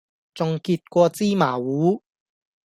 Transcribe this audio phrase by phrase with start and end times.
[0.33, 2.01] 重杰過芝麻糊